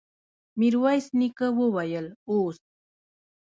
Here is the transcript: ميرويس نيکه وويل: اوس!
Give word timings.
ميرويس 0.59 1.05
نيکه 1.19 1.47
وويل: 1.59 2.05
اوس! 2.29 2.57